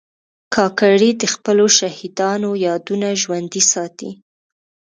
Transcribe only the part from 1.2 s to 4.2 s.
د خپلو شهیدانو یادونه ژوندي ساتي.